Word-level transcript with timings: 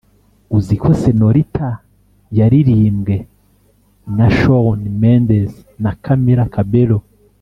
uziko 0.57 0.87
senorita 1.01 1.69
yaririmbwe 2.37 3.15
na 4.17 4.27
shawn 4.37 4.79
mendes 5.01 5.51
na 5.83 5.91
camilla 6.03 6.45
cabello 6.55 6.99